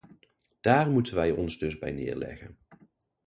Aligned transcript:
Daar 0.61 0.89
moeten 0.89 1.15
wij 1.15 1.31
ons 1.31 1.57
dus 1.59 1.77
bij 1.79 1.91
neerleggen. 1.91 2.57